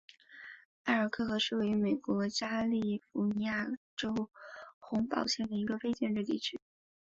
[0.85, 4.31] 埃尔克河是位于美国加利福尼亚州
[4.79, 6.59] 洪堡县的一个非建制地区。